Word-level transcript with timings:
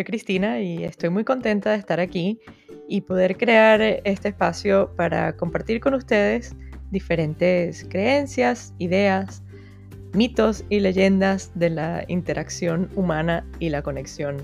soy 0.00 0.04
Cristina 0.06 0.60
y 0.60 0.82
estoy 0.84 1.10
muy 1.10 1.24
contenta 1.24 1.72
de 1.72 1.76
estar 1.76 2.00
aquí 2.00 2.40
y 2.88 3.02
poder 3.02 3.36
crear 3.36 3.82
este 3.82 4.30
espacio 4.30 4.90
para 4.96 5.36
compartir 5.36 5.78
con 5.80 5.92
ustedes 5.92 6.56
diferentes 6.90 7.84
creencias, 7.90 8.72
ideas, 8.78 9.42
mitos 10.14 10.64
y 10.70 10.80
leyendas 10.80 11.50
de 11.54 11.68
la 11.68 12.04
interacción 12.08 12.88
humana 12.94 13.44
y 13.58 13.68
la 13.68 13.82
conexión. 13.82 14.38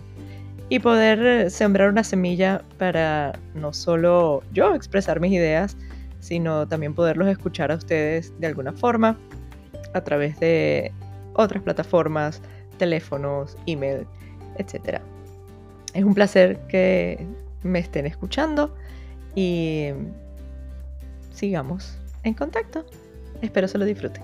Y 0.69 0.79
poder 0.80 1.50
sembrar 1.50 1.88
una 1.88 2.04
semilla 2.04 2.62
para 2.77 3.32
no 3.54 3.73
solo 3.73 4.43
yo 4.52 4.75
expresar 4.75 5.20
mis 5.20 5.32
ideas, 5.32 5.75
sino 6.20 6.68
también 6.68 6.93
poderlos 6.93 7.29
escuchar 7.29 7.73
a 7.73 7.77
ustedes 7.77 8.38
de 8.41 8.48
alguna 8.48 8.75
forma 8.75 9.16
a 9.95 10.02
través 10.02 10.38
de 10.38 10.93
otras 11.32 11.62
plataformas, 11.62 12.43
teléfonos, 12.77 13.57
email, 13.66 14.07
etc. 14.59 15.01
Es 15.96 16.05
un 16.05 16.12
placer 16.12 16.59
que 16.68 17.27
me 17.62 17.78
estén 17.78 18.04
escuchando 18.04 18.77
y 19.34 19.88
sigamos 21.32 21.98
en 22.23 22.34
contacto. 22.34 22.84
Espero 23.41 23.66
se 23.66 23.78
lo 23.78 23.87
disfruten. 23.87 24.23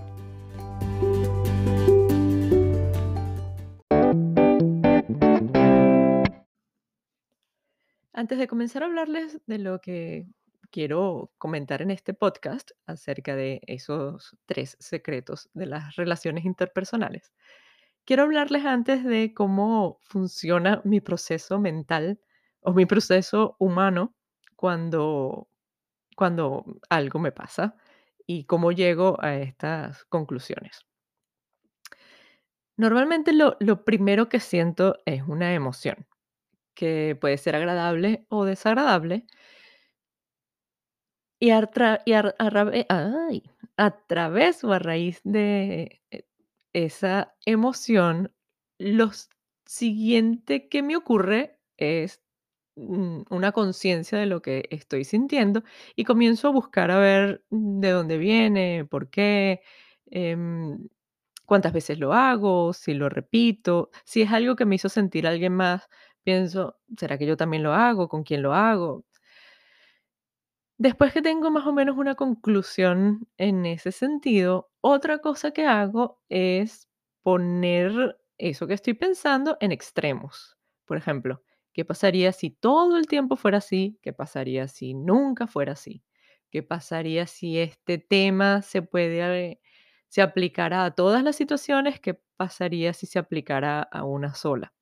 Antes 8.13 8.39
de 8.39 8.47
comenzar 8.47 8.83
a 8.83 8.87
hablarles 8.87 9.41
de 9.47 9.57
lo 9.57 9.81
que 9.81 10.27
quiero 10.71 11.31
comentar 11.39 11.81
en 11.81 11.91
este 11.91 12.13
podcast 12.13 12.73
acerca 12.85 13.35
de 13.35 13.63
esos 13.67 14.37
tres 14.45 14.77
secretos 14.79 15.49
de 15.55 15.65
las 15.65 15.97
relaciones 15.97 16.45
interpersonales, 16.45 17.33
quiero 18.05 18.25
hablarles 18.25 18.65
antes 18.65 19.05
de 19.05 19.35
cómo 19.35 19.99
funciona 20.03 20.81
mi 20.85 21.01
proceso 21.01 21.59
mental 21.59 22.21
o 22.61 22.73
mi 22.73 22.87
proceso 22.87 23.57
humano 23.59 24.15
cuando, 24.57 25.49
cuando 26.17 26.65
algo 26.89 27.19
me 27.19 27.33
pasa 27.33 27.77
y 28.27 28.45
cómo 28.45 28.73
llego 28.73 29.23
a 29.23 29.37
estas 29.37 30.05
conclusiones. 30.05 30.87
Normalmente 32.77 33.33
lo, 33.33 33.57
lo 33.61 33.85
primero 33.85 34.29
que 34.29 34.41
siento 34.41 34.97
es 35.05 35.23
una 35.29 35.55
emoción, 35.55 36.07
que 36.75 37.17
puede 37.21 37.39
ser 37.39 37.57
agradable 37.57 38.27
o 38.29 38.45
desagradable, 38.45 39.27
y, 41.39 41.51
a, 41.51 41.69
y 42.05 42.13
a, 42.13 42.35
a 43.77 43.91
través 44.07 44.63
o 44.63 44.73
a 44.73 44.79
raíz 44.79 45.21
de 45.25 46.01
eh, 46.13 46.25
esa 46.73 47.35
emoción, 47.47 48.33
lo 48.79 49.11
siguiente 49.67 50.69
que 50.69 50.83
me 50.83 50.97
ocurre 50.97 51.59
es 51.77 52.23
mm, 52.77 53.23
una 53.31 53.53
conciencia 53.53 54.19
de 54.19 54.27
lo 54.27 54.43
que 54.43 54.67
estoy 54.71 55.05
sintiendo 55.05 55.63
y 55.97 56.05
comienzo 56.05 56.49
a 56.49 56.53
buscar 56.53 56.91
a 56.91 56.99
ver 56.99 57.45
de 57.51 57.91
dónde 57.91 58.19
viene, 58.19 58.85
por 58.87 59.11
qué, 59.11 59.63
em, 60.11 60.89
cuántas 61.47 61.73
veces 61.73 61.99
lo 61.99 62.13
hago, 62.15 62.73
si 62.73 62.95
lo 62.95 63.09
repito, 63.09 63.91
si 64.05 64.23
es 64.23 64.33
algo 64.33 64.57
que 64.57 64.67
me 64.67 64.77
hizo 64.77 64.89
sentir 64.89 65.27
alguien 65.27 65.55
más, 65.55 65.89
pienso, 66.25 66.79
¿será 66.99 67.19
que 67.19 67.27
yo 67.27 67.37
también 67.37 67.63
lo 67.63 67.73
hago? 67.75 68.09
¿Con 68.09 68.25
quién 68.25 68.43
lo 68.43 68.55
hago? 68.55 69.05
Después 70.83 71.13
que 71.13 71.23
tengo 71.23 71.53
más 71.53 71.65
o 71.65 71.73
menos 71.73 71.97
una 71.97 72.17
conclusión 72.17 73.29
en 73.37 73.67
ese 73.67 73.93
sentido, 73.93 74.73
otra 74.81 75.19
cosa 75.19 75.53
que 75.53 75.65
hago 75.65 76.21
es 76.29 76.89
poner 77.23 78.19
eso 78.37 78.67
que 78.67 78.75
estoy 78.75 78.95
pensando 78.95 79.57
en 79.61 79.71
extremos. 79.71 80.59
Por 80.85 80.97
ejemplo, 80.97 81.45
¿qué 81.73 81.85
pasaría 81.85 82.33
si 82.33 82.51
todo 82.51 82.97
el 82.97 83.07
tiempo 83.07 83.37
fuera 83.37 83.59
así? 83.59 83.97
¿Qué 84.03 84.13
pasaría 84.13 84.67
si 84.67 84.95
nunca 84.95 85.47
fuera 85.47 85.75
así? 85.75 86.03
¿Qué 86.51 86.65
pasaría 86.65 87.29
si 87.29 87.61
este 87.61 87.99
tema 87.99 88.61
se 88.63 88.83
puede 88.83 89.61
se 90.09 90.21
aplicara 90.21 90.85
a 90.85 90.91
todas 90.97 91.23
las 91.23 91.37
situaciones? 91.37 92.01
¿Qué 92.01 92.21
pasaría 92.37 92.93
si 92.93 93.07
se 93.07 93.21
aplicara 93.21 93.83
a 93.83 94.03
una 94.03 94.35
sola? 94.35 94.73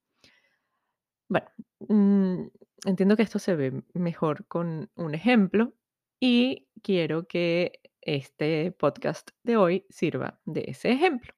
Bueno, 1.29 1.47
mm, 1.89 2.47
entiendo 2.87 3.17
que 3.19 3.23
esto 3.23 3.39
se 3.39 3.55
ve 3.55 3.83
mejor 3.93 4.47
con 4.47 4.91
un 4.97 5.15
ejemplo 5.15 5.75
y 6.21 6.69
quiero 6.83 7.27
que 7.27 7.81
este 8.03 8.73
podcast 8.73 9.31
de 9.43 9.57
hoy 9.57 9.87
sirva 9.89 10.39
de 10.45 10.65
ese 10.69 10.93
ejemplo. 10.93 11.35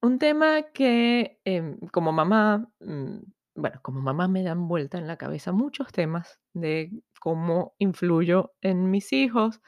Un 0.00 0.18
tema 0.18 0.62
que 0.72 1.40
em, 1.44 1.78
como 1.92 2.12
mamá, 2.12 2.70
mm, 2.80 3.18
bueno, 3.56 3.80
como 3.82 4.00
mamá 4.00 4.28
me 4.28 4.42
dan 4.42 4.68
vuelta 4.68 4.98
en 4.98 5.06
la 5.06 5.16
cabeza 5.16 5.52
muchos 5.52 5.92
temas 5.92 6.40
de 6.54 6.90
cómo 7.20 7.74
influyo 7.78 8.54
en 8.62 8.90
mis 8.90 9.12
hijos, 9.12 9.60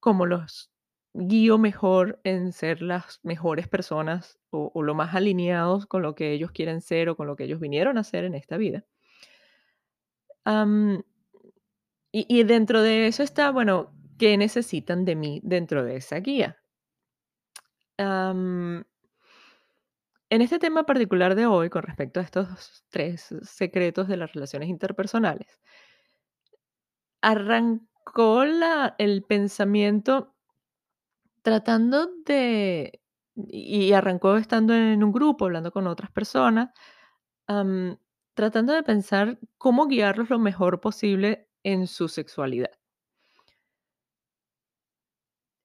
cómo 0.00 0.26
los 0.26 0.70
guío 1.14 1.58
mejor 1.58 2.20
en 2.24 2.52
ser 2.52 2.82
las 2.82 3.20
mejores 3.22 3.68
personas 3.68 4.38
o, 4.50 4.82
lo 4.82 4.94
más 4.94 5.14
alineados 5.14 5.86
con 5.86 6.02
lo 6.02 6.14
que 6.14 6.32
ellos 6.32 6.50
quieren 6.52 6.80
ser 6.80 7.08
o 7.08 7.16
con 7.16 7.28
lo 7.28 7.36
que 7.36 7.44
ellos 7.44 7.60
vinieron 7.60 7.98
a 7.98 8.04
ser 8.04 8.24
en 8.24 8.34
esta 8.34 8.56
vida. 8.56 8.84
Y, 12.16 12.44
dentro 12.44 12.80
de 12.80 13.08
eso 13.08 13.24
está, 13.24 13.50
bueno, 13.50 13.92
¿qué 14.18 14.36
necesitan 14.36 15.04
de 15.04 15.16
mí 15.16 15.40
dentro 15.42 15.82
de 15.82 15.96
esa 15.96 16.20
guía? 16.20 16.56
En 17.98 18.84
este 20.30 20.60
tema 20.60 20.84
particular 20.84 21.34
de 21.34 21.46
hoy, 21.46 21.70
con 21.70 21.82
respecto 21.82 22.20
a 22.20 22.22
estos 22.22 22.84
tres 22.88 23.34
secretos 23.42 24.06
de 24.06 24.16
las 24.16 24.32
relaciones 24.32 24.68
interpersonales, 24.68 25.60
arrancó 27.20 28.44
la, 28.44 28.94
el 28.98 29.24
pensamiento 29.24 30.36
tratando 31.42 32.08
de, 32.24 33.02
y 33.34 33.92
arrancó 33.92 34.36
estando 34.36 34.72
en 34.72 35.02
un 35.02 35.10
grupo, 35.10 35.46
hablando 35.46 35.72
con 35.72 35.88
otras 35.88 36.12
personas, 36.12 36.70
tratando 38.34 38.72
de 38.72 38.84
pensar 38.84 39.40
cómo 39.58 39.88
guiarlos 39.88 40.30
lo 40.30 40.38
mejor 40.38 40.80
posible 40.80 41.48
en 41.64 41.88
su 41.88 42.08
sexualidad. 42.08 42.70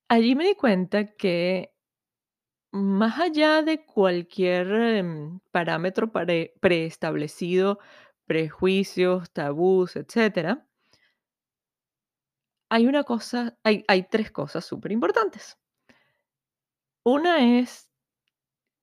Allí 0.10 0.36
me 0.36 0.46
di 0.46 0.56
cuenta 0.56 1.06
que 1.16 1.72
más 2.72 3.20
allá 3.20 3.62
de 3.62 3.86
cualquier 3.86 4.68
em, 4.72 5.40
parámetro 5.52 6.12
preestablecido, 6.12 7.80
prejuicios, 8.26 9.32
tabús, 9.32 9.96
etcétera, 9.96 10.66
hay 12.70 12.88
una 12.88 13.04
cosa, 13.04 13.58
hay, 13.64 13.84
hay 13.88 14.04
tres 14.04 14.31
cosas 14.31 14.66
súper 14.66 14.92
importantes. 14.92 15.58
Una 17.04 17.60
es 17.60 17.90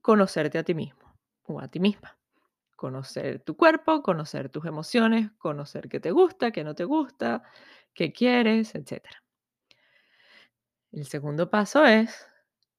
conocerte 0.03 0.59
a 0.59 0.65
ti 0.65 0.75
mismo 0.75 1.17
o 1.45 1.61
a 1.61 1.69
ti 1.69 1.81
misma. 1.81 2.16
Conocer 2.77 3.41
tu 3.43 3.57
cuerpo, 3.57 4.03
conocer 4.03 4.51
tus 4.51 4.67
emociones, 4.67 5.33
conocer 5.39 5.89
qué 5.89 5.99
te 5.99 6.11
gusta, 6.11 6.51
qué 6.53 6.63
no 6.63 6.75
te 6.75 6.85
gusta, 6.85 7.43
qué 7.95 8.13
quieres, 8.13 8.75
etcétera. 8.75 9.23
El 10.93 11.07
segundo 11.07 11.51
paso 11.51 11.85
es 11.85 12.27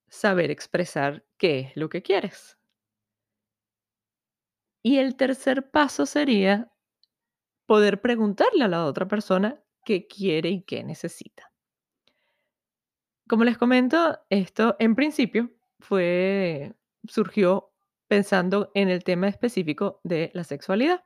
saber 0.08 0.52
expresar 0.52 1.26
qué 1.38 1.60
es 1.60 1.78
lo 1.78 1.90
que 1.90 2.02
quieres. 2.02 2.58
Y 4.84 4.98
el 5.00 5.16
tercer 5.16 5.70
paso 5.70 6.06
sería 6.06 6.72
poder 7.66 8.02
preguntarle 8.02 8.64
a 8.64 8.68
la 8.68 8.86
otra 8.86 9.08
persona 9.08 9.62
qué 9.84 10.08
quiere 10.08 10.50
y 10.50 10.64
qué 10.64 10.84
necesita. 10.84 11.52
Como 13.28 13.44
les 13.44 13.58
comento, 13.58 14.20
esto 14.30 14.76
en 14.80 14.96
principio 14.96 15.52
fue 15.80 16.74
surgió 17.08 17.74
pensando 18.08 18.72
en 18.74 18.90
el 18.90 19.04
tema 19.04 19.28
específico 19.28 20.00
de 20.04 20.32
la 20.34 20.44
sexualidad. 20.44 21.04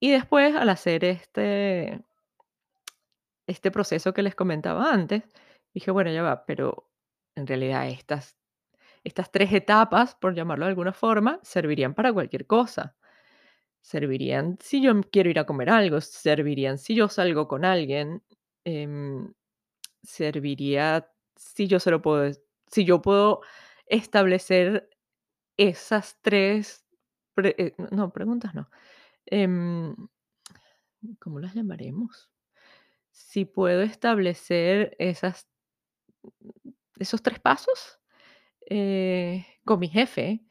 Y 0.00 0.10
después, 0.10 0.54
al 0.56 0.68
hacer 0.68 1.04
este, 1.04 2.02
este 3.46 3.70
proceso 3.70 4.12
que 4.12 4.22
les 4.22 4.34
comentaba 4.34 4.92
antes, 4.92 5.22
dije, 5.72 5.90
bueno, 5.90 6.10
ya 6.10 6.22
va, 6.22 6.44
pero 6.44 6.90
en 7.36 7.46
realidad 7.46 7.88
estas, 7.88 8.36
estas 9.04 9.30
tres 9.30 9.52
etapas, 9.52 10.14
por 10.14 10.34
llamarlo 10.34 10.64
de 10.66 10.70
alguna 10.70 10.92
forma, 10.92 11.40
servirían 11.42 11.94
para 11.94 12.12
cualquier 12.12 12.46
cosa. 12.46 12.96
Servirían 13.80 14.58
si 14.60 14.82
yo 14.82 14.92
quiero 15.10 15.30
ir 15.30 15.38
a 15.38 15.46
comer 15.46 15.70
algo, 15.70 16.00
servirían 16.00 16.78
si 16.78 16.94
yo 16.94 17.08
salgo 17.08 17.48
con 17.48 17.64
alguien, 17.64 18.22
em, 18.64 19.32
serviría 20.02 21.08
si 21.36 21.66
yo 21.68 21.80
se 21.80 21.90
lo 21.90 22.02
puedo, 22.02 22.32
si 22.68 22.84
yo 22.84 23.02
puedo 23.02 23.40
establecer 23.86 24.88
esas 25.56 26.18
tres, 26.22 26.84
eh, 27.42 27.74
no, 27.90 28.12
preguntas 28.12 28.54
no, 28.54 28.70
em, 29.26 29.94
¿cómo 31.20 31.40
las 31.40 31.54
llamaremos? 31.54 32.30
Si 33.12 33.44
puedo 33.44 33.82
establecer 33.82 34.96
esas, 34.98 35.48
esos 36.98 37.22
tres 37.22 37.40
pasos 37.40 37.98
eh, 38.70 39.46
con 39.64 39.80
mi 39.80 39.88
jefe, 39.88 40.44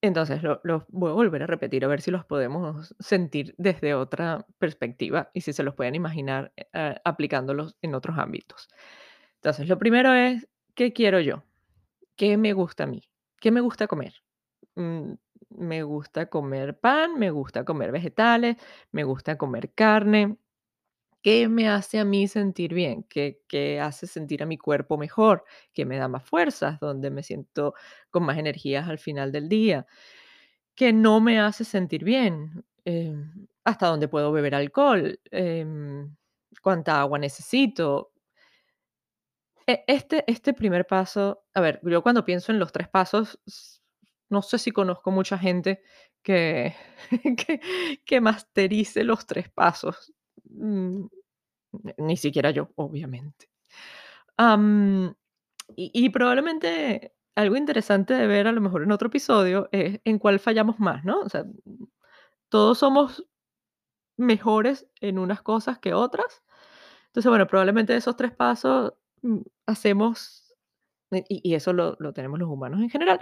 Entonces, 0.00 0.42
lo 0.44 0.60
los 0.62 0.84
voy 0.88 1.10
a 1.10 1.14
volver 1.14 1.42
a 1.42 1.46
repetir, 1.48 1.84
a 1.84 1.88
ver 1.88 2.00
si 2.00 2.10
los 2.12 2.24
podemos 2.24 2.94
sentir 3.00 3.54
desde 3.58 3.94
otra 3.94 4.46
perspectiva 4.58 5.30
y 5.34 5.40
si 5.40 5.52
se 5.52 5.64
los 5.64 5.74
pueden 5.74 5.96
imaginar, 5.96 6.52
eh, 6.72 6.94
aplicándolos 7.04 7.76
en 7.82 7.94
otros 7.94 8.16
ámbitos. 8.18 8.68
Entonces, 9.36 9.68
lo 9.68 9.78
primero 9.78 10.14
es, 10.14 10.48
¿qué 10.74 10.92
quiero 10.92 11.20
yo? 11.20 11.44
¿Qué 12.18 12.36
me 12.36 12.52
gusta 12.52 12.82
a 12.84 12.86
mí? 12.88 13.00
¿Qué 13.40 13.52
me 13.52 13.60
gusta 13.60 13.86
comer? 13.86 14.12
Mm, 14.76 15.12
me 15.50 15.82
gusta 15.84 16.28
comer 16.28 16.78
pan, 16.80 17.18
me 17.18 17.30
gusta 17.30 17.64
comer 17.64 17.92
vegetales, 17.92 18.56
me 18.92 19.04
gusta 19.04 19.38
comer 19.38 19.72
carne. 19.74 20.36
¿Qué 21.22 21.48
me 21.48 21.68
hace 21.68 21.98
a 22.00 22.04
mí 22.06 22.28
sentir 22.28 22.74
bien? 22.74 23.04
¿Qué, 23.04 23.80
hace 23.82 24.06
sentir 24.08 24.42
a 24.42 24.46
mi 24.46 24.58
cuerpo 24.58 24.98
mejor? 24.98 25.44
¿Qué 25.74 25.84
me 25.86 25.98
da 25.98 26.08
más 26.08 26.24
fuerzas? 26.24 26.80
¿Dónde 26.80 27.10
me 27.10 27.22
siento 27.24 27.74
con 28.10 28.24
más 28.24 28.38
energías 28.38 28.88
al 28.88 28.98
final 28.98 29.32
del 29.32 29.48
día? 29.48 29.86
¿Qué 30.76 30.92
no 30.92 31.20
me 31.20 31.40
hace 31.40 31.64
sentir 31.64 32.04
bien? 32.04 32.64
Em, 32.84 33.48
¿hasta 33.64 33.88
dónde 33.88 34.08
puedo 34.08 34.32
beber 34.32 34.54
alcohol? 34.54 35.20
Em, 35.30 36.16
¿cuánta 36.62 37.00
agua 37.00 37.18
necesito? 37.18 38.12
E- 39.68 39.84
Este, 39.86 40.24
este 40.26 40.52
primer 40.54 40.86
paso, 40.86 41.44
a 41.54 41.60
ver, 41.60 41.80
yo 41.84 42.02
cuando 42.02 42.24
pienso 42.24 42.52
en 42.52 42.58
los 42.58 42.72
tres 42.72 42.88
pasos, 42.88 43.38
no 44.30 44.42
sé 44.42 44.58
si 44.58 44.70
conozco 44.72 45.10
mucha 45.10 45.38
gente 45.38 45.82
que, 46.22 46.74
que, 48.06 48.20
masterice 48.20 49.04
los 49.04 49.26
tres 49.26 49.50
pasos. 49.50 50.12
Mm, 50.50 51.06
Ni 51.98 52.16
siquiera 52.16 52.50
yo, 52.52 52.70
obviamente. 52.76 53.50
Am, 54.38 55.14
y, 55.76 55.90
y 55.94 56.10
probablemente 56.10 57.14
algo 57.36 57.56
interesante 57.56 58.14
de 58.14 58.26
ver 58.28 58.48
a 58.48 58.52
lo 58.52 58.60
mejor 58.62 58.82
en 58.84 58.92
otro 58.92 59.08
episodio 59.08 59.68
es 59.72 60.00
en 60.04 60.18
cuál 60.20 60.40
fallamos 60.40 60.80
más, 60.80 61.04
¿no? 61.04 61.20
O 61.22 61.30
sea, 61.30 61.44
todos 62.48 62.78
somos 62.78 63.24
mejores 64.16 64.86
en 65.00 65.18
unas 65.18 65.42
cosas 65.42 65.78
que 65.78 65.94
otras. 65.94 66.42
Entonces, 67.08 67.30
bueno, 67.30 67.46
probablemente 67.46 67.96
esos 67.96 68.16
tres 68.16 68.32
pasos 68.34 68.94
hacemos, 69.66 70.54
y, 71.12 71.40
y 71.50 71.54
eso 71.54 71.72
lo, 71.72 71.96
lo 72.00 72.12
tenemos 72.12 72.38
los 72.38 72.48
humanos 72.48 72.80
en 72.80 72.90
general, 72.90 73.20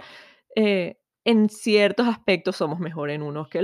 eh, 0.55 0.97
en 1.25 1.49
ciertos 1.49 2.07
aspectos 2.07 2.55
somos 2.57 2.79
mejor 2.79 3.11
en 3.11 3.21
unos 3.21 3.49
que, 3.49 3.61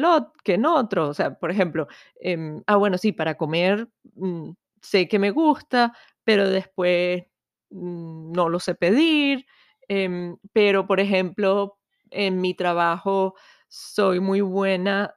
en 0.55 0.65
otros. 0.67 1.09
O 1.09 1.13
sea, 1.15 1.35
por 1.35 1.51
ejemplo, 1.51 1.87
em, 2.21 2.61
ah, 2.67 2.75
bueno, 2.77 2.97
sí, 2.99 3.13
para 3.13 3.35
comer 3.37 3.87
mm, 4.15 4.51
sé 4.81 5.07
que 5.07 5.19
me 5.19 5.31
gusta, 5.31 5.93
pero 6.25 6.49
después 6.49 7.23
mm, 7.71 8.31
no 8.33 8.49
lo 8.49 8.59
sé 8.59 8.75
pedir. 8.75 9.45
em, 9.87 10.37
pero, 10.53 10.87
por 10.87 10.99
ejemplo, 10.99 11.77
en 12.11 12.41
mi 12.41 12.53
trabajo 12.55 13.35
soy 13.69 14.19
muy 14.21 14.41
buena 14.41 15.13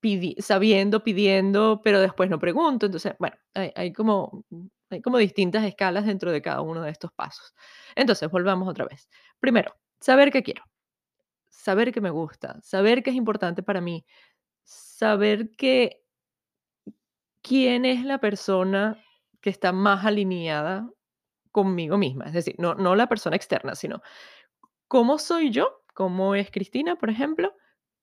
pidi- 0.00 0.36
sabiendo, 0.40 1.02
pidiendo, 1.04 1.80
pero 1.84 2.00
después 2.00 2.30
no 2.30 2.38
pregunto. 2.38 2.86
Entonces, 2.86 3.14
bueno, 3.18 3.36
hay 3.74 3.92
como, 3.92 4.44
hay 4.92 5.02
como 5.02 5.18
distintas 5.18 5.64
escalas 5.64 6.06
dentro 6.06 6.30
de 6.32 6.42
cada 6.42 6.60
uno 6.62 6.82
de 6.82 6.90
estos 6.90 7.12
pasos. 7.12 7.54
Entonces, 7.96 8.30
volvamos 8.30 8.68
otra 8.68 8.86
vez. 8.86 9.08
Primero, 9.40 9.74
saber 10.00 10.30
qué 10.30 10.42
quiero 10.42 10.64
saber 11.62 11.92
que 11.92 12.00
me 12.00 12.10
gusta, 12.10 12.60
saber 12.62 13.02
que 13.02 13.10
es 13.10 13.16
importante 13.16 13.62
para 13.62 13.80
mí, 13.80 14.04
saber 14.64 15.50
que 15.56 16.02
quién 17.42 17.84
es 17.84 18.04
la 18.04 18.18
persona 18.18 18.98
que 19.40 19.50
está 19.50 19.72
más 19.72 20.04
alineada 20.04 20.88
conmigo 21.52 21.98
misma. 21.98 22.26
Es 22.26 22.32
decir, 22.32 22.56
no, 22.58 22.74
no 22.74 22.96
la 22.96 23.08
persona 23.08 23.36
externa, 23.36 23.74
sino 23.74 24.02
cómo 24.88 25.18
soy 25.18 25.50
yo, 25.50 25.84
cómo 25.94 26.34
es 26.34 26.50
Cristina, 26.50 26.96
por 26.96 27.10
ejemplo, 27.10 27.54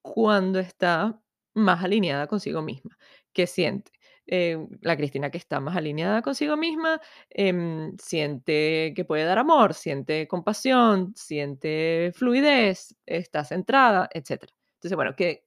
cuando 0.02 0.58
está 0.60 1.20
más 1.54 1.84
alineada 1.84 2.26
consigo 2.28 2.62
misma. 2.62 2.98
¿Qué 3.32 3.46
siente? 3.46 3.92
Eh, 4.32 4.58
la 4.82 4.96
Cristina 4.96 5.30
que 5.30 5.38
está 5.38 5.58
más 5.60 5.76
alineada 5.76 6.22
consigo 6.22 6.56
misma 6.56 7.00
em, 7.30 7.96
siente 7.98 8.92
que 8.94 9.04
puede 9.04 9.24
dar 9.24 9.38
amor, 9.38 9.74
siente 9.74 10.28
compasión, 10.28 11.12
siente 11.16 12.12
fluidez, 12.14 12.96
está 13.06 13.44
centrada, 13.44 14.08
etc. 14.14 14.52
Entonces, 14.74 14.94
bueno, 14.96 15.16
¿qué, 15.16 15.44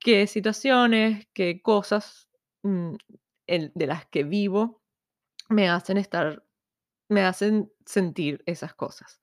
qué 0.00 0.26
situaciones, 0.26 1.26
qué 1.34 1.62
cosas 1.62 2.28
mm, 2.62 2.94
el- 3.48 3.72
de 3.74 3.86
las 3.86 4.06
que 4.06 4.24
vivo 4.24 4.82
me 5.50 5.68
hacen 5.70 5.98
estar, 5.98 6.44
me 7.08 7.22
hacen 7.24 7.72
sentir 7.86 8.42
esas 8.46 8.74
cosas? 8.74 9.20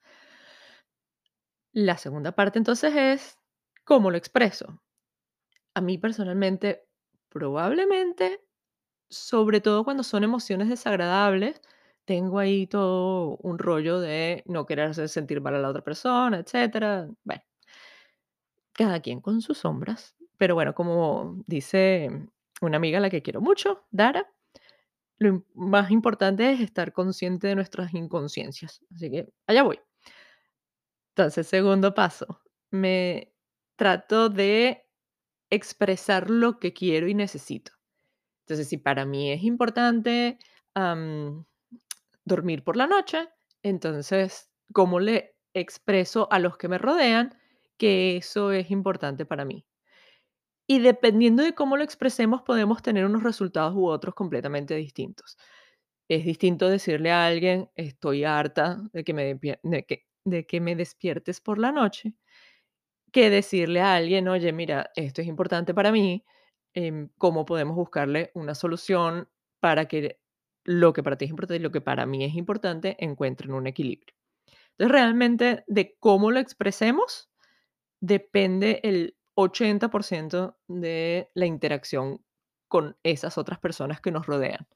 La 1.74 1.98
segunda 1.98 2.32
parte 2.34 2.60
entonces 2.60 2.94
es 2.96 3.38
cómo 3.84 4.12
lo 4.12 4.18
expreso. 4.18 4.82
A 5.76 5.82
mí 5.82 5.98
personalmente, 5.98 6.88
probablemente, 7.30 8.42
sobre 9.10 9.62
todo 9.62 9.84
cuando 9.84 10.04
son 10.04 10.24
emociones 10.24 10.70
desagradables, 10.70 11.62
tengo 12.06 12.40
ahí 12.40 12.68
todo 12.68 13.38
un 13.42 13.60
rollo 13.60 14.00
de 14.00 14.44
no 14.48 14.66
querer 14.66 14.90
hacer 14.90 15.10
sentir 15.10 15.42
mal 15.42 15.56
a 15.56 15.60
la 15.60 15.70
otra 15.70 15.84
persona, 15.84 16.40
etcétera. 16.40 17.08
Bueno, 17.24 17.44
cada 18.74 19.00
quien 19.02 19.22
con 19.22 19.42
sus 19.42 19.60
sombras. 19.60 20.16
Pero 20.38 20.56
bueno, 20.56 20.74
como 20.74 21.44
dice 21.48 22.10
una 22.62 22.78
amiga 22.78 22.98
a 23.00 23.02
la 23.02 23.10
que 23.10 23.22
quiero 23.22 23.42
mucho, 23.42 23.86
Dara, 23.92 24.26
lo 25.20 25.46
más 25.56 25.92
importante 25.92 26.52
es 26.52 26.62
estar 26.62 26.94
consciente 26.94 27.48
de 27.48 27.56
nuestras 27.56 27.94
inconsciencias. 27.96 28.82
Así 28.94 29.12
que 29.12 29.30
allá 29.48 29.64
voy. 29.64 29.80
Entonces, 31.16 31.48
segundo 31.48 31.94
paso, 31.94 32.42
me 32.72 33.34
trato 33.76 34.30
de 34.30 34.88
expresar 35.52 36.30
lo 36.30 36.60
que 36.60 36.74
quiero 36.74 37.08
y 37.10 37.16
necesito. 37.16 37.74
Entonces, 38.50 38.68
si 38.70 38.78
para 38.78 39.06
mí 39.06 39.32
es 39.32 39.44
importante 39.44 40.40
dormir 42.26 42.64
por 42.64 42.78
la 42.78 42.88
noche, 42.88 43.28
entonces, 43.64 44.50
¿cómo 44.74 45.00
le 45.00 45.36
expreso 45.54 46.28
a 46.32 46.40
los 46.40 46.58
que 46.58 46.68
me 46.68 46.78
rodean 46.78 47.38
que 47.78 48.18
eso 48.18 48.52
es 48.52 48.72
importante 48.72 49.26
para 49.26 49.46
mí? 49.46 49.66
Y 50.68 50.80
dependiendo 50.80 51.44
de 51.44 51.56
cómo 51.56 51.78
lo 51.78 51.84
expresemos, 51.84 52.44
podemos 52.44 52.82
tener 52.84 53.06
unos 53.06 53.24
resultados 53.24 53.74
u 53.76 53.88
otros 53.88 54.14
completamente 54.14 54.76
distintos. 54.76 55.38
Es 56.10 56.26
distinto 56.26 56.70
decirle 56.70 57.12
a 57.12 57.26
alguien, 57.28 57.70
estoy 57.76 58.24
harta 58.24 58.78
de 58.94 59.04
que 59.04 59.14
me, 59.14 59.36
de 60.26 60.46
que 60.48 60.62
me 60.62 60.76
despiertes 60.76 61.42
por 61.42 61.60
la 61.60 61.72
noche, 61.72 62.14
que 63.12 63.30
decirle 63.30 63.82
a 63.82 63.96
alguien, 63.96 64.28
oye, 64.28 64.52
mira, 64.54 64.92
esto 64.96 65.22
es 65.22 65.28
importante 65.28 65.74
para 65.74 65.92
mí, 65.92 66.24
em, 66.74 67.10
¿cómo 67.18 67.46
podemos 67.46 67.76
buscarle 67.76 68.32
una 68.34 68.56
solución 68.56 69.30
para 69.60 69.88
que 69.88 70.20
lo 70.66 70.94
que 70.94 71.04
para 71.04 71.18
ti 71.18 71.26
es 71.26 71.32
importante 71.32 71.58
y 71.58 71.64
lo 71.64 71.72
que 71.72 71.82
para 71.82 72.06
mí 72.06 72.24
es 72.24 72.36
importante 72.36 72.96
encuentren 73.00 73.54
un 73.54 73.68
equilibrio? 73.68 74.16
Entonces, 74.72 74.92
realmente 74.92 75.64
de 75.68 75.98
cómo 76.00 76.32
lo 76.32 76.40
expresemos 76.40 77.30
depende 78.02 78.80
el 78.84 79.18
80% 79.36 80.58
de 80.68 81.30
la 81.34 81.46
interacción 81.46 82.24
con 82.68 82.98
esas 83.04 83.38
otras 83.38 83.60
personas 83.60 84.02
que 84.02 84.12
nos 84.12 84.26
rodean. 84.28 84.68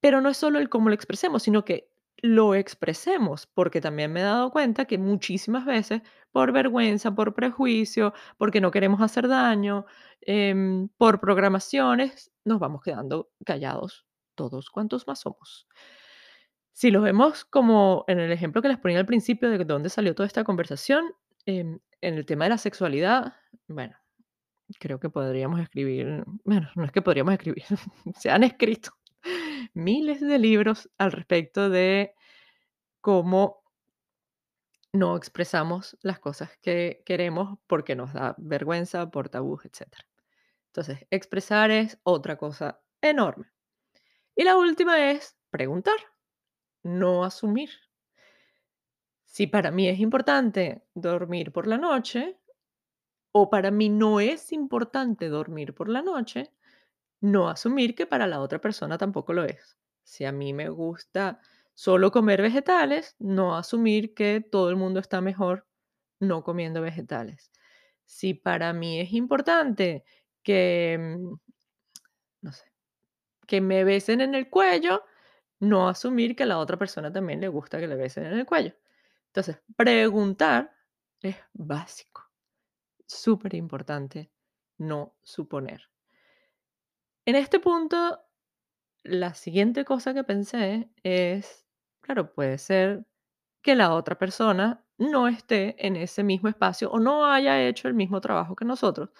Pero 0.00 0.20
no 0.20 0.28
es 0.28 0.36
solo 0.36 0.58
el 0.58 0.68
cómo 0.68 0.88
lo 0.88 0.94
expresemos, 0.94 1.42
sino 1.42 1.64
que 1.64 1.90
lo 2.34 2.54
expresemos, 2.54 3.46
porque 3.46 3.80
también 3.80 4.12
me 4.12 4.20
he 4.20 4.24
dado 4.24 4.50
cuenta 4.50 4.84
que 4.86 4.98
muchísimas 4.98 5.64
veces, 5.64 6.02
por 6.32 6.52
vergüenza, 6.52 7.14
por 7.14 7.34
prejuicio, 7.34 8.12
porque 8.38 8.60
no 8.60 8.70
queremos 8.70 9.00
hacer 9.00 9.28
daño, 9.28 9.86
em, 10.20 10.88
por 10.98 11.20
programaciones, 11.20 12.32
nos 12.44 12.58
vamos 12.60 12.82
quedando 12.82 13.30
callados 13.44 14.06
todos 14.34 14.70
cuantos 14.70 15.06
más 15.06 15.20
somos. 15.20 15.66
Si 16.72 16.90
lo 16.90 17.00
vemos 17.00 17.44
como 17.44 18.04
en 18.08 18.18
el 18.20 18.32
ejemplo 18.32 18.60
que 18.62 18.68
les 18.68 18.78
ponía 18.78 18.98
al 18.98 19.06
principio 19.06 19.48
de 19.50 19.64
dónde 19.64 19.88
salió 19.88 20.14
toda 20.14 20.26
esta 20.26 20.44
conversación, 20.44 21.14
em, 21.46 21.78
en 22.00 22.14
el 22.14 22.26
tema 22.26 22.44
de 22.44 22.50
la 22.50 22.58
sexualidad, 22.58 23.34
bueno, 23.68 23.96
creo 24.78 25.00
que 25.00 25.10
podríamos 25.10 25.60
escribir, 25.60 26.24
bueno, 26.44 26.68
no 26.74 26.84
es 26.84 26.92
que 26.92 27.02
podríamos 27.02 27.32
escribir, 27.34 27.64
se 28.16 28.30
han 28.30 28.42
escrito 28.44 28.90
miles 29.74 30.20
de 30.20 30.38
libros 30.38 30.90
al 30.98 31.12
respecto 31.12 31.70
de 31.70 32.14
cómo 33.00 33.62
no 34.92 35.16
expresamos 35.16 35.96
las 36.02 36.18
cosas 36.18 36.56
que 36.62 37.02
queremos 37.04 37.58
porque 37.66 37.94
nos 37.94 38.12
da 38.12 38.34
vergüenza, 38.38 39.10
por 39.10 39.28
tabús, 39.28 39.64
etcétera. 39.64 40.06
Entonces, 40.68 41.06
expresar 41.10 41.70
es 41.70 41.98
otra 42.02 42.36
cosa 42.36 42.80
enorme. 43.00 43.46
Y 44.34 44.44
la 44.44 44.56
última 44.56 45.10
es 45.10 45.36
preguntar, 45.50 45.96
no 46.82 47.24
asumir. 47.24 47.70
Si 49.24 49.46
para 49.46 49.70
mí 49.70 49.88
es 49.88 50.00
importante 50.00 50.82
dormir 50.94 51.52
por 51.52 51.66
la 51.66 51.78
noche 51.78 52.38
o 53.32 53.50
para 53.50 53.70
mí 53.70 53.88
no 53.88 54.20
es 54.20 54.52
importante 54.52 55.28
dormir 55.28 55.74
por 55.74 55.88
la 55.88 56.02
noche, 56.02 56.52
no 57.20 57.48
asumir 57.48 57.94
que 57.94 58.06
para 58.06 58.26
la 58.26 58.40
otra 58.40 58.60
persona 58.60 58.98
tampoco 58.98 59.32
lo 59.32 59.44
es. 59.44 59.76
Si 60.04 60.24
a 60.24 60.32
mí 60.32 60.52
me 60.52 60.68
gusta 60.68 61.40
solo 61.74 62.10
comer 62.12 62.42
vegetales, 62.42 63.16
no 63.18 63.56
asumir 63.56 64.14
que 64.14 64.40
todo 64.40 64.70
el 64.70 64.76
mundo 64.76 65.00
está 65.00 65.20
mejor 65.20 65.66
no 66.20 66.42
comiendo 66.44 66.80
vegetales. 66.82 67.52
Si 68.04 68.34
para 68.34 68.72
mí 68.72 69.00
es 69.00 69.12
importante 69.12 70.04
que, 70.42 70.98
mm, 71.00 71.34
no 72.42 72.52
sé, 72.52 72.72
que 73.46 73.60
me 73.60 73.84
besen 73.84 74.20
en 74.22 74.34
el 74.34 74.50
cuello, 74.50 75.04
no 75.60 75.88
asumir 75.88 76.36
que 76.36 76.44
a 76.44 76.46
la 76.46 76.58
otra 76.58 76.78
persona 76.78 77.12
también 77.12 77.40
le 77.40 77.48
gusta 77.48 77.80
que 77.80 77.88
le 77.88 77.96
besen 77.96 78.26
en 78.26 78.34
el 78.34 78.46
cuello. 78.46 78.74
Entonces, 79.28 79.58
preguntar 79.76 80.72
es 81.22 81.36
básico, 81.54 82.24
súper 83.06 83.54
importante, 83.54 84.30
no 84.78 85.16
suponer. 85.22 85.82
En 87.26 87.34
este 87.34 87.58
punto, 87.58 88.20
la 89.04 89.34
siguiente 89.34 89.84
cosa 89.84 90.14
que 90.14 90.24
pensé 90.24 90.90
es, 91.02 91.66
claro, 92.00 92.32
puede 92.32 92.58
ser 92.58 93.06
que 93.62 93.74
la 93.74 93.94
otra 93.94 94.18
persona 94.18 94.84
no 94.98 95.28
esté 95.28 95.74
en 95.86 95.96
ese 95.96 96.24
mismo 96.24 96.48
espacio 96.48 96.90
o 96.90 97.00
no 97.00 97.26
haya 97.26 97.62
hecho 97.62 97.88
el 97.88 97.94
mismo 97.94 98.20
trabajo 98.20 98.56
que 98.56 98.64
nosotros 98.64 99.10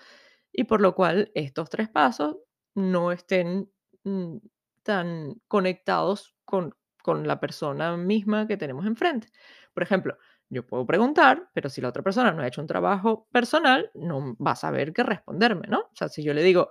y 0.52 0.64
por 0.64 0.80
lo 0.80 0.94
cual 0.94 1.32
estos 1.34 1.68
tres 1.70 1.88
pasos 1.88 2.38
no 2.74 3.12
estén 3.12 3.70
mm, 4.04 4.36
tan 4.84 5.34
conectados 5.48 6.36
con, 6.44 6.74
con 7.02 7.26
la 7.28 7.40
persona 7.40 7.96
misma 7.96 8.46
que 8.46 8.56
tenemos 8.56 8.86
enfrente. 8.86 9.28
Por 9.74 9.82
ejemplo, 9.82 10.16
yo 10.48 10.66
puedo 10.66 10.86
preguntar, 10.86 11.50
pero 11.54 11.68
si 11.70 11.80
la 11.80 11.88
otra 11.88 12.02
persona 12.04 12.32
no 12.32 12.42
ha 12.42 12.46
hecho 12.48 12.60
un 12.60 12.68
trabajo 12.68 13.28
personal, 13.32 13.90
no 13.94 14.36
va 14.36 14.52
a 14.52 14.56
saber 14.56 14.92
qué 14.92 15.02
responderme, 15.02 15.66
¿no? 15.68 15.80
O 15.80 15.96
sea, 15.96 16.08
si 16.08 16.22
yo 16.22 16.34
le 16.34 16.42
digo, 16.42 16.70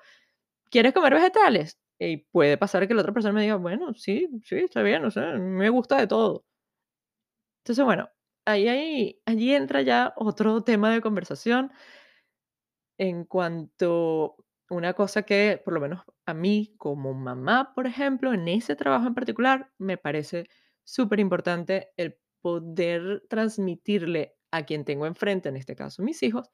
¿quieres 0.75 0.93
comer 0.93 1.13
vegetales? 1.13 1.79
Y 1.99 2.17
puede 2.17 2.57
pasar 2.57 2.85
que 2.85 2.93
la 2.93 3.01
otra 3.01 3.13
persona 3.13 3.33
me 3.33 3.43
diga, 3.43 3.55
bueno, 3.55 3.93
sí, 3.93 4.27
sí, 4.43 4.57
está 4.57 4.81
bien, 4.83 5.05
o 5.05 5.11
sea, 5.11 5.35
me 5.37 5.69
gusta 5.69 5.97
de 5.97 6.07
todo. 6.07 6.43
Entonces, 7.63 7.85
bueno, 7.85 8.09
ahí, 8.45 8.67
ahí, 8.67 9.21
allí 9.25 9.55
entra 9.55 9.81
ya 9.81 10.13
otro 10.17 10.61
tema 10.63 10.91
de 10.91 11.01
conversación 11.01 11.71
en 12.97 13.23
cuanto 13.25 14.35
una 14.69 14.93
cosa 14.93 15.23
que, 15.23 15.61
por 15.63 15.73
lo 15.73 15.79
menos 15.79 16.01
a 16.25 16.33
mí 16.33 16.73
como 16.77 17.13
mamá, 17.13 17.73
por 17.73 17.87
ejemplo, 17.87 18.33
en 18.33 18.47
ese 18.47 18.75
trabajo 18.75 19.07
en 19.07 19.15
particular, 19.15 19.71
me 19.77 19.97
parece 19.97 20.47
súper 20.83 21.19
importante 21.19 21.89
el 21.97 22.17
poder 22.41 23.23
transmitirle 23.29 24.35
a 24.51 24.63
quien 24.65 24.85
tengo 24.85 25.05
enfrente, 25.05 25.49
en 25.49 25.57
este 25.57 25.75
caso 25.75 26.03
mis 26.03 26.21
hijos, 26.23 26.49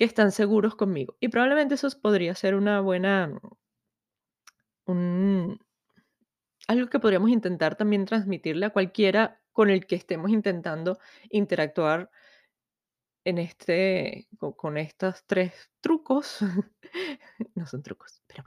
que 0.00 0.06
están 0.06 0.32
seguros 0.32 0.76
conmigo. 0.76 1.18
Y 1.20 1.28
probablemente 1.28 1.74
eso 1.74 1.86
podría 2.00 2.34
ser 2.34 2.54
una 2.54 2.80
buena, 2.80 3.38
un, 4.86 5.60
algo 6.68 6.88
que 6.88 6.98
podríamos 6.98 7.28
intentar 7.28 7.76
también 7.76 8.06
transmitirle 8.06 8.64
a 8.64 8.70
cualquiera 8.70 9.42
con 9.52 9.68
el 9.68 9.86
que 9.86 9.96
estemos 9.96 10.30
intentando 10.30 10.98
interactuar 11.28 12.10
en 13.24 13.36
este, 13.36 14.26
co- 14.38 14.56
con, 14.56 14.78
estos 14.78 15.22
tres 15.26 15.70
trucos. 15.82 16.38
no 17.54 17.66
son 17.66 17.82
trucos, 17.82 18.22
pero 18.26 18.42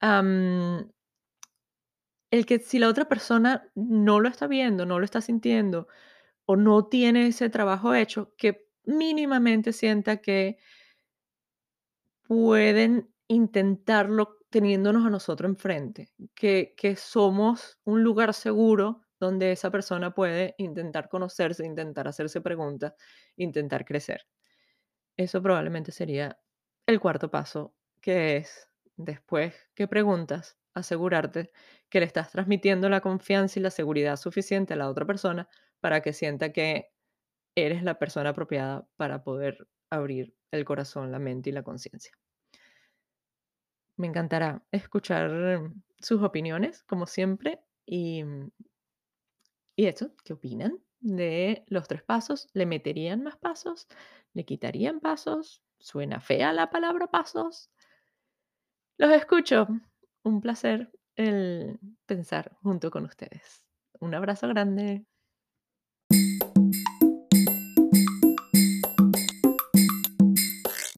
bueno. 0.00 0.92
El 2.30 2.46
que 2.46 2.60
si 2.60 2.78
la 2.78 2.88
otra 2.88 3.08
persona 3.08 3.68
no 3.74 4.20
lo 4.20 4.28
está 4.28 4.46
viendo, 4.46 4.86
no 4.86 5.00
lo 5.00 5.04
está 5.04 5.20
sintiendo 5.20 5.88
o 6.44 6.54
no 6.54 6.86
tiene 6.86 7.26
ese 7.26 7.50
trabajo 7.50 7.94
hecho, 7.94 8.32
que 8.36 8.67
mínimamente 8.88 9.72
sienta 9.72 10.18
que 10.18 10.58
pueden 12.22 13.12
intentarlo 13.28 14.38
teniéndonos 14.50 15.06
a 15.06 15.10
nosotros 15.10 15.50
enfrente, 15.50 16.10
que, 16.34 16.74
que 16.76 16.96
somos 16.96 17.78
un 17.84 18.02
lugar 18.02 18.32
seguro 18.32 19.02
donde 19.20 19.52
esa 19.52 19.70
persona 19.70 20.14
puede 20.14 20.54
intentar 20.58 21.08
conocerse, 21.08 21.66
intentar 21.66 22.08
hacerse 22.08 22.40
preguntas, 22.40 22.94
intentar 23.36 23.84
crecer. 23.84 24.26
Eso 25.16 25.42
probablemente 25.42 25.92
sería 25.92 26.38
el 26.86 27.00
cuarto 27.00 27.30
paso, 27.30 27.74
que 28.00 28.36
es, 28.38 28.70
después 28.96 29.54
que 29.74 29.88
preguntas, 29.88 30.56
asegurarte 30.72 31.50
que 31.90 32.00
le 32.00 32.06
estás 32.06 32.30
transmitiendo 32.30 32.88
la 32.88 33.00
confianza 33.00 33.58
y 33.58 33.62
la 33.62 33.70
seguridad 33.70 34.16
suficiente 34.16 34.74
a 34.74 34.76
la 34.76 34.88
otra 34.88 35.04
persona 35.04 35.48
para 35.80 36.00
que 36.00 36.12
sienta 36.12 36.52
que 36.52 36.92
eres 37.66 37.82
la 37.82 37.98
persona 37.98 38.30
apropiada 38.30 38.86
para 38.96 39.22
poder 39.22 39.68
abrir 39.90 40.34
el 40.50 40.64
corazón, 40.64 41.12
la 41.12 41.18
mente 41.18 41.50
y 41.50 41.52
la 41.52 41.62
conciencia. 41.62 42.12
Me 43.96 44.06
encantará 44.06 44.62
escuchar 44.70 45.30
mm, 45.60 45.82
sus 46.00 46.22
opiniones, 46.22 46.82
como 46.84 47.06
siempre, 47.06 47.60
y, 47.84 48.22
mm, 48.24 48.50
y 49.76 49.86
eso, 49.86 50.12
¿qué 50.24 50.32
opinan 50.32 50.78
de 51.00 51.64
los 51.68 51.86
tres 51.88 52.02
pasos? 52.02 52.48
¿Le 52.52 52.66
meterían 52.66 53.22
más 53.22 53.36
pasos? 53.36 53.86
¿Le 54.34 54.44
quitarían 54.44 55.00
pasos? 55.00 55.62
¿Suena 55.78 56.20
fea 56.20 56.52
la 56.52 56.70
palabra 56.70 57.06
pasos? 57.08 57.70
Los 58.96 59.12
escucho. 59.12 59.68
Un 60.24 60.40
placer 60.40 60.90
el 61.14 61.78
pensar 62.06 62.56
junto 62.62 62.90
con 62.90 63.04
ustedes. 63.04 63.64
Un 64.00 64.14
abrazo 64.14 64.48
grande. 64.48 65.06